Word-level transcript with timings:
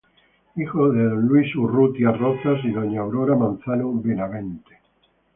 Hijo 0.55 0.91
de 0.91 1.03
don 1.09 1.27
"Luis 1.27 1.55
Urrutia 1.55 2.09
Rozas" 2.11 2.57
y 2.65 2.71
doña 2.71 3.01
"Aurora 3.01 3.35
Manzano 3.35 3.93
Benavente". 3.93 4.79